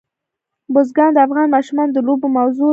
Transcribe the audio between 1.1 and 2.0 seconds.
د افغان ماشومانو د